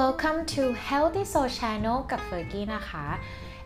[0.00, 3.04] Welcome to Healthy Soul Channel กับเฟอร์กี้นะคะ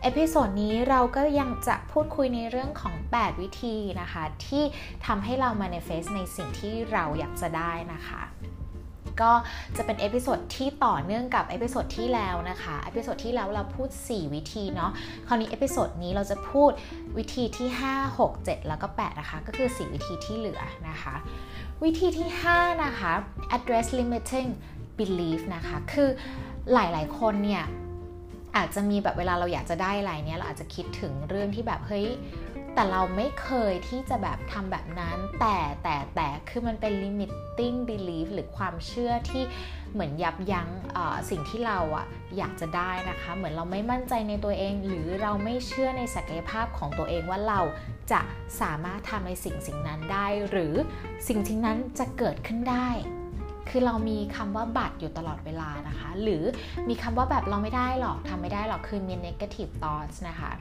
[0.01, 4.63] episode นี้เราก็ยังจะพูดคุยในเรื่องของ 8 วิธีนะคะ ที่
[5.05, 8.21] ทำให้เรา manifest ในสิ่งที่เราอยากจะได้นะคะ
[9.21, 9.31] ก็
[9.77, 14.91] จะเป็น episode ที่ต่อเนื่องกับ episode ที่แล้วนะคะ episode ที่แล้วเราพูด 4 วิธีเนาะ
[15.27, 16.71] คราวนี้ episode นี้เราจะพูด
[17.17, 21.15] วิธีที่ 5 6 7 แล้วก็ 8 นะคะ ก็คือ 4 วิธีที่เหลือนะคะ
[21.83, 23.11] วิธีที่ 5 นะคะ
[23.55, 24.49] address limiting
[24.99, 26.09] belief นะคะ คือ
[26.73, 27.65] หลาย ๆ คนเนี่ย
[28.55, 32.07] อาจจะมีแบบเวลาเราอยากจะได้อะไรเนี่ยเราอาจจะคิดถึงเรื่องที่แบบเฮ้ย
[32.73, 39.43] แต่เราไม่เคยที่จะแบบทำแบบนั้น แต่แต่แต่คือมันเป็น limiting belief หรือความเชื่อที่
[39.93, 40.69] เหมือนยับยั้ง
[41.29, 42.05] สิ่งที่เราอะ
[42.37, 47.59] อยากจะได้นะคะ เหมือนเราไม่มั่นใจในตัวเอง หรือเราไม่เชื่อในศักยภาพของตัวเองว่าเรา
[48.11, 48.21] จะ
[48.61, 50.73] สามารถทำในสิ่งสิ่งนั้นได้ หรือ
[51.27, 52.89] สิ่งสิ่งนั้นจะเกิดขึ้นได้
[53.69, 56.43] คือเรามีคำว่าบัตรอยู่ตลอดเวลานะคะ หรือ
[56.89, 60.51] มีคำว่าแบบเราไม่ได้หรอกทำไม่ได้หรอกคือมี negative thoughts นะคะ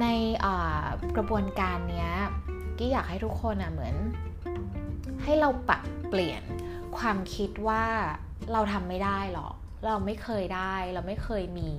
[0.00, 0.06] ใน
[1.16, 2.08] กระบวนการนี้
[2.78, 3.94] กี้อยากให้ทุกคนอะเหมือน
[5.22, 6.42] ให้เราปรับเปลี่ยน
[6.98, 7.84] ความคิดว่า
[8.52, 9.54] เราทำไม่ได้หรอก
[9.86, 11.70] เราไม่เคยได้ เราไม่เคยมี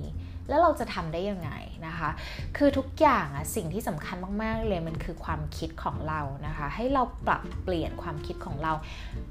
[0.48, 1.50] แล้วเราจะทำได้ยังไง
[1.86, 2.10] นะคะ
[2.56, 8.72] คือทุกอย่างอะสิ่งที่สำคัญมากๆเลยมันคือความคิดของเรานะคะ ให้เราปรับเปลี่ยนความคิดของเรา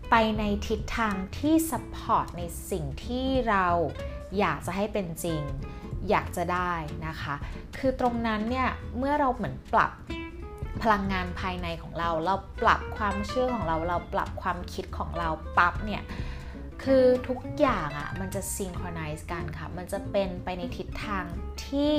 [0.10, 1.84] ไปในทิศทางที่สป
[2.14, 3.68] อร์ตในสิ่งที่เรา
[4.40, 5.42] อยากจะให้เป็นจริง
[6.10, 6.74] อยากจะได้
[7.08, 7.36] นะคะ
[7.78, 8.68] คือตรงนั้นเนี่ย
[8.98, 9.92] เมื่อเราเหมือนปรับ
[10.82, 16.04] พลังงานภายในของเรา เราปรับความเชื่อของเรา เราปรับความคิดของเราปั๊บเนี่ย
[16.84, 21.26] คือทุกอย่างอะ่ะมันจะ synchronize กันค่ะ มันจะเป็นไปในทิศทาง
[21.66, 21.94] ที่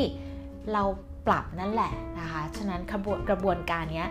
[0.73, 0.83] เรา
[1.27, 4.05] ปรับนั่นแหละนะคะ ฉะนั้นกระบวนกระบวนการนี้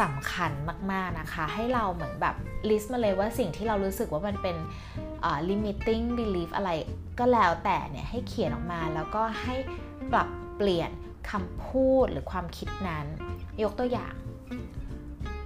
[0.00, 0.50] สำคัญ
[0.92, 2.34] มาก ๆ นะคะ ให้เราเหมือนแบบ
[2.70, 4.56] list มาเลยว่าสิ่งที่เรารู้สึกว่ามันเป็น
[5.28, 6.70] uh, limiting belief อะไร
[7.18, 9.54] ก็แล้วแต่เนี่ยให้เขียนออกมาแล้วก็ให้
[10.12, 10.90] ปรับเปลี่ยน
[11.30, 13.06] คำพูดหรือความคิดนั้น
[13.62, 14.14] ยกตัวอย่าง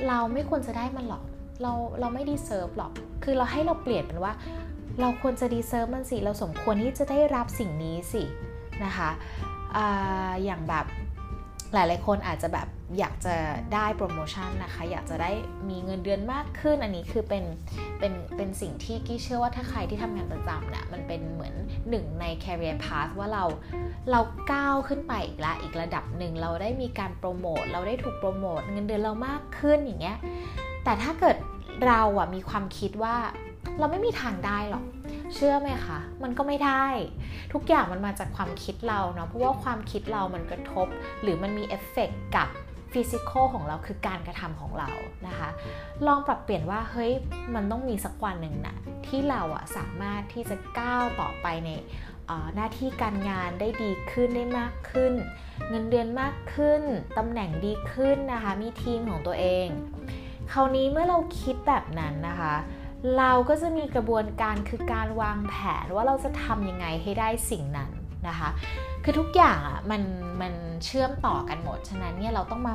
[0.09, 1.25] เราไม่ควรจะได้มันหรอก
[1.62, 2.93] เราเราไม่ deserve หรอก
[3.25, 4.33] คือเราให้เราเปลี่ยนเป็นว่า
[5.00, 8.22] เราควรจะ deserve มันสิ เราสมควรที่จะได้รับสิ่งนี้สิ
[8.84, 9.10] นะคะ
[9.76, 9.78] อ
[10.44, 10.86] อย่างแบบ
[11.75, 13.34] หลายๆคนอาจจะแบบอยากจะ
[13.75, 15.30] ได้โปรโมชั่นนะคะ อยากจะได้
[15.69, 17.44] มีเงินเดือนมากขึ้นอันนี้คือเป็น
[17.98, 21.54] เป็นเป็นสิ่งที่กี้เชื่อว่าถ้าใครที่ทำงานประจำเนี่ยมันเป็นเหมือน
[21.88, 23.44] หนึ่งใน career path ว่าเรา
[24.10, 24.20] เรา
[24.53, 30.19] ก้าวขึ้นไปอีกละอีกระดับหนึ่งเราได้มีการโปรโมทเราได้ถูกโปรโมทเงินเดือนเรามากขึ้นอย่างเงี้ย
[30.84, 31.36] แต่ถ้าเกิด
[31.87, 33.16] เราอะมีความคิดว่า
[33.78, 34.84] เราไม่มีทางได้หรอก
[35.34, 36.84] เชื่อไหมคะ มันก็ไม่ได้
[37.53, 40.87] ทุกอย่างมันมาจากความคิดเราเนาะเพราะว่าความคิดเรามันกระทบ
[41.22, 42.48] หรือมันมีเอฟเฟกกับ
[42.93, 44.88] physical ของเราคือการกระทำของเรา
[45.26, 45.48] นะคะ
[46.06, 47.12] ลองปรับเปลี่ยนว่าเฮ้ย
[47.54, 48.76] มันต้องมีสักวันหนึ่งนะ
[49.06, 51.71] ที่เราอะสามารถที่จะก้าวต่อไปใน
[52.54, 55.12] หน้าที่การงานได้ดีขึ้นได้มากขึ้น
[55.69, 56.82] เงินเดือนมากขึ้น
[57.19, 59.66] ตำแหน่งดีขึ้นนะคะ มีทีมของตัวเอง
[60.53, 62.55] คราวนี้เมื่อเราคิดแบบนั้นนะคะ
[63.19, 65.55] เราก็จะมีกระบวนการคือการวางแผ
[65.85, 67.91] นว่าเราจะทำยังไงให้ได้สิ่งนั้น
[68.29, 68.49] นะคะ
[69.05, 70.03] คือทุกอย่างอะมัน
[70.41, 70.55] มัน
[70.85, 72.75] เชื่อมต่อกันหมด ฉะนั้นเนี่ยเราต้องมา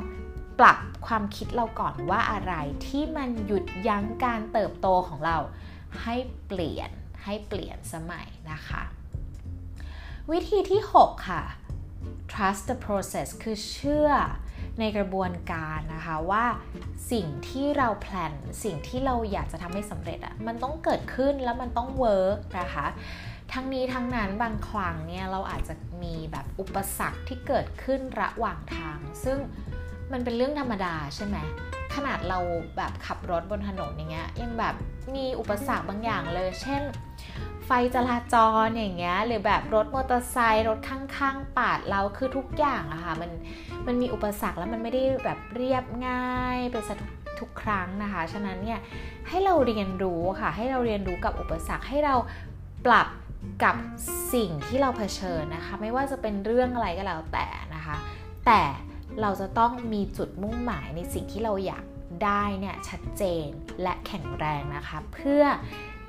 [0.60, 0.78] ปรับ
[1.08, 2.54] ความคิดเราก่อนว่าอะไร
[2.86, 5.38] ที่มันหยุดยั้งการเติบโตของเรา
[6.04, 6.16] ให้
[6.48, 6.90] เปลี่ยน
[7.24, 8.82] ให้เปลี่ยนสมัยนะคะ
[10.32, 11.44] วิธีที่ 6 ค่ะ
[12.32, 14.10] trust the process คือเชื่อ
[14.80, 16.46] ในกระบวนการนะคะว่า
[17.12, 18.34] สิ่งที่เรา plan
[18.64, 22.86] สิ่งที่เราอยากจะทำให้สำเร็จอะ่ะมันต้องเกิดขึ้นแล้วมันต้อง work นะคะ
[23.54, 25.74] ทั้งนี้ทั้งนั้นบางครั้งเนี่ยเราอาจจะ
[26.04, 29.38] มีแบบอุปสรรคที่เกิดขึ้นระหว่างทาง ซึ่ง
[30.12, 31.38] มันเป็นเรื่องธรรมดาใช่ไหม
[31.96, 32.40] ขนาดเรา
[32.78, 34.76] แบบขับรถบนถนนอย่างเงี้ยยังแบบ
[35.16, 36.82] มีอุปสรรคบางอย่างเลย เช่น
[37.68, 43.32] ไฟจราจรอย่างเงี้ยหรือแบบรถมอเตอร์ไซค์รถข้างๆ ปาดเราคือทุกอย่างอะค่ะมัน
[43.88, 46.96] มันมีอุปสรรคแล้วมันไม่ได้แบบเรียบง่ายไปซะ
[47.40, 48.80] ทุกครั้งนะคะ ฉะนั้นเนี่ย
[49.28, 52.16] ให้เราเรียนรู้ค่ะ ให้เราเรียนรู้กับอุปสรรคให้เรา
[52.86, 53.08] ปรับ
[53.64, 53.76] กับ
[54.34, 57.96] สิ่งที่เราเผชิญนะคะ ไม่ว่าจะเป็นเรื่องอะไรก็แล้วแต่นะคะ
[58.46, 58.62] แต่
[59.22, 61.86] เราจะต้องมีจุดมุ่งหมายในสิ่งที่เราอยาก
[62.24, 63.48] ได้เนี่ยชัดเจน
[63.82, 65.44] และแข็งแรงนะคะ เพื่อ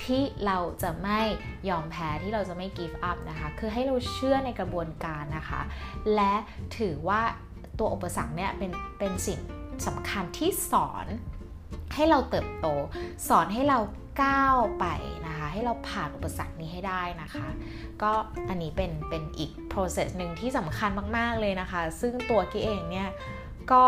[0.08, 1.20] ที่เราจะไม่
[1.68, 5.60] ยอมแพ้ที่เราจะไม่ give up นะคะ คือให้เราเชื่อในกระบวนการนะคะ
[6.14, 6.34] และ
[6.78, 7.22] ถือว่า
[7.78, 9.40] ตัวอุปสรรคเนี่ยเป็นเป็นสิ่ง
[9.86, 11.06] สำคัญที่สอน
[11.94, 12.66] ให้เราเติบโต
[13.28, 13.78] สอนให้เรา
[14.22, 14.86] ก้าวไป
[15.26, 17.46] นะคะ ให้เราผ่านอุปสรรคนี้ให้ได้นะคะ
[18.02, 18.12] ก็
[18.48, 23.08] อันนี้เป็นเป็นอีก process หนึ่งที่สำคัญมาก ๆ เลยนะคะ ซึ่งตัวกี้เองเนี่ย
[23.72, 23.84] ก็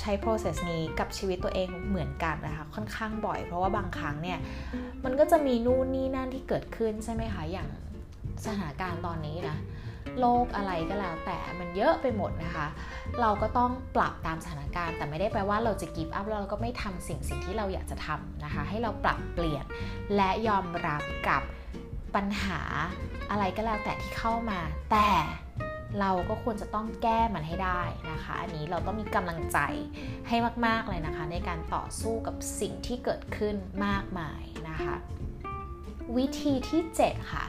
[0.00, 4.38] ใช้ process นี้กับชีวิตตัวเองเหมือนกันนะคะค่อนข้างบ่อย เพราะว่าบางครั้งเนี่ย
[5.04, 7.68] มันก็จะมีนู่นนี่นั่นที่เกิดขึ้นใช่ไหมคะอย่าง
[8.46, 9.56] สถานการณ์ตอนนี้นะ
[10.20, 12.66] โรคอะไรก็แล้วแต่มันเยอะไปหมดนะคะ
[13.20, 19.64] เราก็ต้องปรับตามสถานการณ์ แต่ไม่ได้แปลว่าเราจะกีบอัพแล้วเราก็ไม่ทำสิ่งสิ่งที่เราอยากจะทำนะคะ ให้เราปรับเปลี่ยน
[20.16, 21.42] และยอมรับกับ
[22.14, 22.60] ปัญหา
[23.30, 24.60] อะไรก็แล้วแต่ที่เข้ามา
[24.92, 25.08] แต่
[26.00, 29.58] เราก็ควรจะต้องแก้มันให้ได้นะคะ อันนี้เราต้องมีกำลังใจ
[30.28, 30.36] ให้
[30.66, 33.56] มาก ๆ เลยนะคะ ในการต่อสู้กับสิ่งที่เกิดขึ้น
[33.86, 34.96] มากมายนะคะ
[36.16, 37.44] วิธีที่ 7 ค่ะ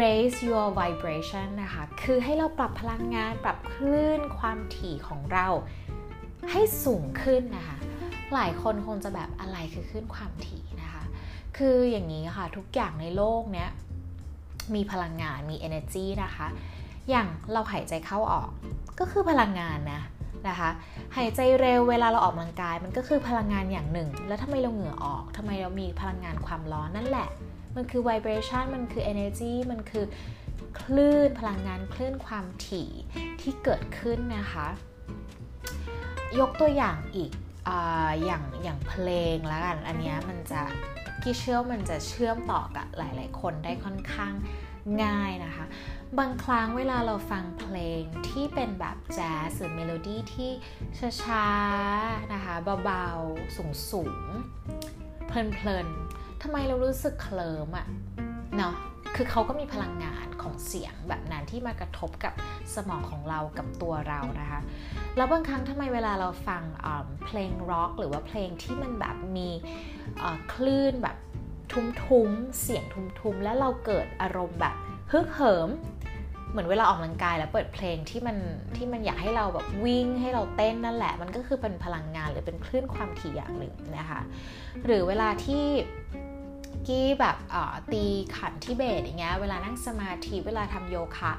[0.00, 5.46] raise your vibration นะคะ คือให้เราปรับพลังงานปรับคลื่นความถี่ของเรา
[6.50, 7.76] ให้สูงขึ้นนะคะ
[8.34, 11.04] หลายคนคงจะแบบอะไรคือคลื่นความถี่นะคะ
[11.56, 13.68] คืออย่างนี้ค่ะ ทุกอย่างในโลกเนี้ย
[14.74, 16.46] มีพลังงานมี energy นะคะ
[17.10, 18.50] อย่างเราหายใจเข้าออก
[18.98, 20.02] ก็คือพลังงานนะ
[20.48, 20.70] นะคะ
[21.16, 27.28] หายใจเร็วเวลาเราออกกำลังกาย มันก็คือพลังงานอย่างหนึ่ง แล้วทำไมเราเหงื่อออกทำไมเรามีพลังงานความร้อนนั่นแหละ
[27.76, 30.04] มันคือ vibration มันคือ energy มันคือ
[30.80, 32.88] คลื่นพลังงานคลื่นความถี่
[33.40, 34.66] ที่เกิดขึ้นนะคะ
[36.40, 37.30] ยกตัวอย่างอีก
[37.68, 37.70] อ
[38.24, 40.60] อย่างอย่างเพลงแล้วกัน อันนี้มันจะ
[41.22, 44.34] กี้เชื่อมันจะเชื่อมต่อกับหลาย ๆ คนได้ค่อนข้าง
[45.04, 45.64] ง่ายนะคะ
[46.18, 50.50] บางครั้งเวลาเราฟังเพลงที่เป็นแบบแจ๊สหรือเมโลดี้ที่
[51.22, 52.54] ช้าๆนะคะ
[52.84, 53.56] เบาๆ
[53.90, 57.86] สูงๆเพลินๆทำไมเรารู้สึกเคลิ้มอะ
[58.56, 58.74] เนาะ
[59.16, 62.34] คือเขาก็มีพลังงานของเสียงแบบนั้นที่มากระทบกับ
[62.74, 64.60] สมองของเรากับตัวเรานะคะ
[65.16, 66.62] แล้วบางครั้งทำไมเวลาเราฟัง
[67.26, 69.48] เพลงร็อกหรือว่าเพลงที่มันแบบมี
[70.54, 71.16] คลื่นแบบ
[71.74, 74.74] ทุ้มๆ เสียงทุ้มๆ แล้วเราเกิดอารมณ์แบบ
[75.12, 75.70] ฮึกเหิม
[76.50, 78.36] เหมือนเวลาออกกำลังกายแล้วเปิดเพลงที่มัน
[78.76, 84.20] ที่มันอยากให้เราแบบวิ่งให้เราเต้นนั่นแหละ มันก็คือเป็นพลังงานหรือเป็นคลื่นความถี่อย่างหนึ่งนะคะ
[84.84, 85.64] หรือเวลาที่
[86.86, 87.36] กี้แบบ
[87.92, 88.04] ตี
[88.36, 91.32] ขันที่เบสอย่างเงี้ย เวลานั่งสมาธิ เวลาทำโยคะ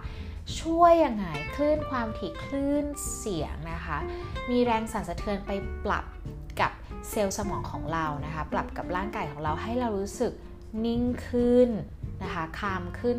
[0.59, 2.85] ช่วยยังไงคลื่นความถี่คลื่น
[3.17, 3.97] เสียงนะคะ
[4.49, 5.51] มีแรงสั่นสะเทือนไป
[5.85, 6.44] ปรับกับ
[7.09, 10.33] เซลล์สมองของเรานะคะ ปรับกับร่างกายของเราให้เรารู้สึก
[10.85, 11.69] นิ่งขึ้น
[12.23, 13.17] นะคะคามขึ้น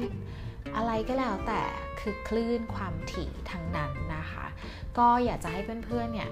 [0.77, 1.63] อะไรก็แล้วแต่
[2.01, 4.47] คือคลื่นความถี่ทั้งนั้นนะคะ
[4.99, 6.31] ก็อยากจะให้เพื่อนๆเนี่ย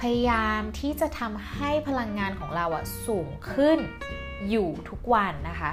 [0.00, 3.78] พยายามที่จะทำให้พลังงานของเราอะสูงขึ้น
[4.50, 5.70] อยู่ทุกวันนะคะ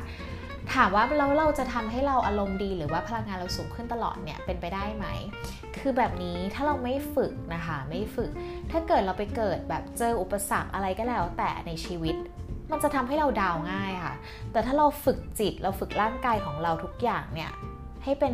[0.73, 5.05] ถามว่าแล้วเราจะทำให้เราอารมณ์ดีหรือว่าพลังงานเราสูงขึ้นตลอดเนี่ยเป็นไปได้ไหม
[5.77, 8.29] คือแบบนี้ถ้าเราไม่ฝึกนะคะไม่ฝึก
[8.71, 12.15] ถ้าเกิดเราไปเกิดแบบเจออุปสรรคอะไรก็แล้วแต่ในชีวิต
[12.71, 14.15] มันจะทำให้เราดาวง่ายค่ะ
[14.51, 17.51] แต่ถ้าเราฝึกจิตเราฝึกร่างกายของเราทุกอย่างเนี่ย
[18.03, 18.33] ให้เป็น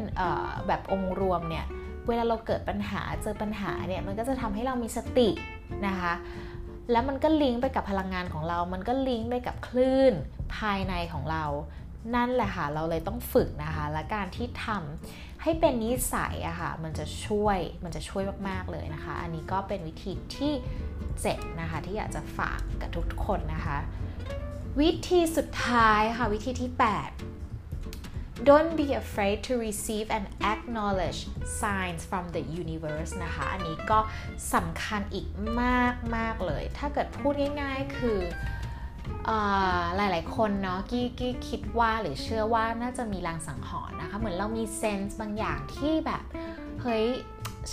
[0.67, 1.65] แบบองค์รวมเนี่ย
[2.07, 5.29] เวลาเราเกิดปัญหาเจอปัญหาเนี่ยมันก็จะทำให้เรามีสติ
[5.87, 6.13] นะคะ
[6.91, 10.13] แล้วมันก็ลิงก์ไปกับพลังงานของเรา มันก็ลิงก์ไปกับคลื่น
[10.57, 11.43] ภายในของเรา
[12.15, 20.53] นั่นแหละค่ะ เราเลยต้องฝึกนะคะ และการที่ทำให้เป็นนิสัยอะค่ะ มันจะช่วย มันจะช่วยมากๆเลยนะคะ อันนี้ก็เป็นวิธีที่
[21.07, 23.77] 7นะคะ ที่อยากจะฝากกับทุกคนนะคะ
[24.81, 26.81] วิธีสุดท้ายค่ะ วิธีที่ 8
[28.49, 31.19] Don't be afraid to receive and acknowledge
[31.61, 33.99] signs from the universe นะคะ อันนี้ก็
[34.53, 35.27] สำคัญอีก
[35.61, 38.19] มากมากเลย ถ้าเกิดพูดง่ายๆ คือ
[39.95, 46.23] หลาย ๆ คนเนาะกี้กี้คิดว่าหรือเชื่อว่าน่าจะมีลางสังหรณ์นะคะ เหมือนเรามีเซนส์บางอย่างที่แบบ
[46.81, 47.05] เฮ้ย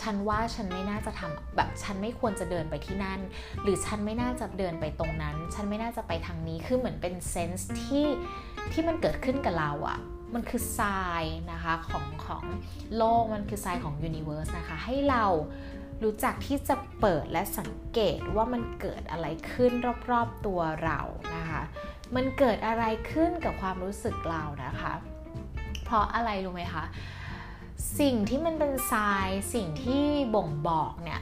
[0.00, 3.20] ฉันว่าฉันไม่น่าจะทำแบบฉันไม่ควรจะเดินไปที่นั่น
[3.62, 8.06] หรือฉันไม่น่าจะเดินไปตรงนั้น ฉันไม่น่าจะไปทางนี้คือเหมือนเป็นเซนส์ที่
[8.72, 9.98] ที่มันเกิดขึ้นกับเราอะ
[10.34, 12.44] มันคือทรายนะคะของของ
[12.96, 15.24] โลกมันคือทรายของยูนิเวอร์สนะคะให้เรา
[16.04, 19.72] รู้จักที่จะเปิดและสังเกตว่ามันเกิดอะไรขึ้น
[20.10, 21.00] รอบๆตัวเรา
[21.36, 21.62] นะคะ
[22.16, 24.92] มันเกิดอะไรขึ้นกับความรู้สึกเรานะคะ
[25.84, 26.84] เพราะอะไรรู้ไหมคะ
[28.00, 31.20] สิ่งที่มันเป็นทราย สิ่งที่บ่งบอกเนี่ย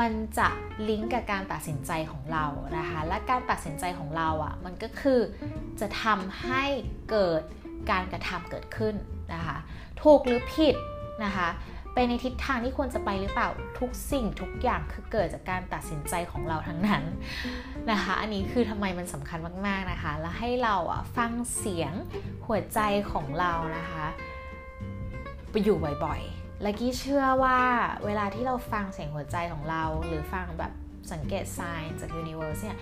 [0.00, 0.48] มันจะ
[0.88, 2.44] ลิงก์กับการตัดสินใจของเรา
[2.78, 5.20] นะคะ และการตัดสินใจของเราอะ่ะ มันก็คือ
[5.80, 6.64] จะทำให้
[7.10, 7.42] เกิด
[7.90, 8.94] การกระทำเกิดขึ้น
[9.34, 9.58] นะคะ
[10.02, 10.76] ถูกหรือผิด
[11.24, 11.48] นะคะ
[12.08, 17.04] ในทิศทางที่ควรจะไปหรือเปล่าทุกสิ่งทุกอย่างคือเกิดจากการตัดสินใจของเราทั้งนั้น
[17.90, 21.92] นะคะ อันนี้คือทำไมมันสำคัญมากๆนะคะ แล้วให้เราอะฟังเสียง
[22.46, 22.80] หัวใจ
[23.12, 24.06] ของเรานะคะ
[25.50, 27.60] ไปอยู่บ่อยๆและกี้เชื่อว่า
[28.04, 30.72] เวลาที่เราฟังเสียงหัวใจของเรา หรือฟังแบบ
[31.12, 32.78] สังเกตไซน์จากยูนิเวอร์สเนี่ย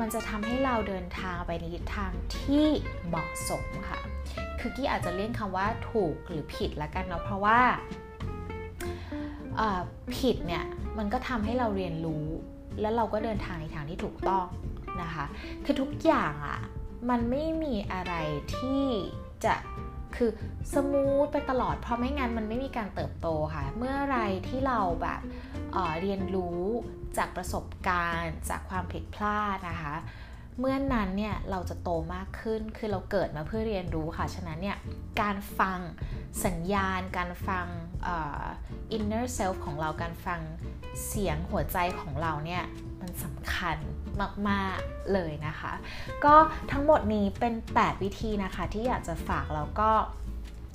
[0.00, 2.66] มันจะทำให้เราเดินทางไปในทิศทางที่
[3.06, 4.00] เหมาะสมค่ะ
[4.60, 7.60] คือกี้อาจจะเลี่ยงคำว่าถูกหรือผิดละกันเนาะเพราะว่า
[10.16, 10.64] ผิดเนี่ย
[10.98, 12.26] มันก็ทำให้เราเรียนรู้
[12.80, 14.46] แล้วเราก็เดินทางในทางที่ถูกต้อง
[15.02, 15.24] นะคะ
[15.64, 16.60] คือทุกอย่างอะ่ะ
[17.10, 18.14] มันไม่มีอะไร
[18.56, 18.84] ที่
[19.44, 19.54] จะ
[20.16, 20.30] คือ
[20.74, 24.18] สมูทไปตลอด เพราะไม่งั้นมันไม่มีการเติบโตค่ะ เมื่อไร
[24.48, 25.20] ที่เราแบบ
[25.72, 26.62] เเรียนรู้
[27.18, 29.96] จากประสบการณ์ จากความผิดพลาดนะคะ
[30.58, 34.76] เมื่อนนั้นเนี่ยเราจะโตมากขึ้น คือเราเกิดมาเพื่อเรียนรู้ค่ะ ฉะนั้นเนี่ย
[35.20, 35.78] การฟัง
[36.44, 37.66] สัญญาณ การฟัง
[38.96, 40.40] inner self ของเรา การฟัง
[41.06, 42.62] เสียงหัวใจของเราเนี่ย
[43.00, 43.76] มันสำคัญ
[44.48, 45.72] มากๆเลยนะคะ
[46.24, 46.34] ก็
[46.72, 49.90] ทั้งหมดนี้เป็น 8 วิธีนะคะที่อยากจะฝากแล้วก็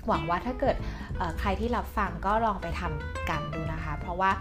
[0.07, 0.75] หวังว่าถ้าเกิด
[1.39, 4.31] ใครที่รับฟังก็ลองไปทำกันดูนะคะ เพราะว่า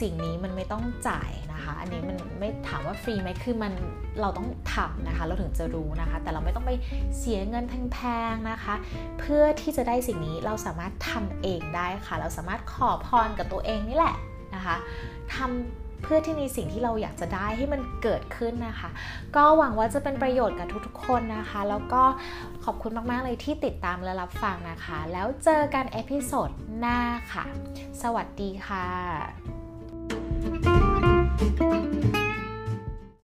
[0.00, 3.72] สิ่งนี้มันไม่ต้องจ่ายนะคะ อันนี้มันไม่ถามว่าฟรีไหมคือมัน
[4.20, 6.72] เราต้องทำนะคะ เราถึงจะรู้นะคะ แต่เราไม่ต้องไป
[7.18, 7.98] เสียเงินแพ
[8.32, 8.74] งๆนะคะ
[9.18, 14.14] เพื่อที่จะได้สิ่งนี้เราสามารถทำเองได้ค่ะ เราสามารถขอพรกับตัวเองนี่แหละ
[14.54, 14.76] นะคะ
[15.34, 18.88] ทำเพื่อที่มีสิ่งที่เราอยากจะได้ให้มันเกิดขึ้นนะคะ
[19.36, 22.02] ก็หวังว่าจะเป็นประโยชน์กับทุกๆ คนนะคะ แล้วก็
[22.64, 26.98] ขอบคุณมากๆเลยที่ติดตามและรับฟังนะคะ แล้วเจอกัน episode หน้า
[27.32, 27.44] ค่ะ
[28.02, 29.55] สวัสดีค่ะ
[31.38, 32.15] thank you